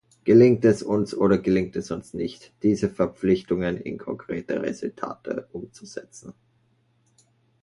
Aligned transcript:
Gelingt 0.23 0.65
es 0.65 0.81
uns 0.81 1.13
oder 1.13 1.37
gelingt 1.37 1.75
es 1.75 1.91
uns 1.91 2.15
nicht, 2.15 2.51
diese 2.63 2.89
Verpflichtungen 2.89 3.77
in 3.77 3.99
konkrete 3.99 4.59
Resultate 4.63 5.47
umzusetzen? 5.51 6.33